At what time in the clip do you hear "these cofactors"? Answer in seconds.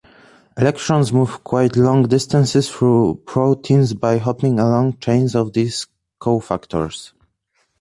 5.53-7.11